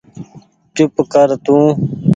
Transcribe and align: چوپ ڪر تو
چوپ 0.75 0.95
ڪر 1.13 1.27
تو 1.45 1.55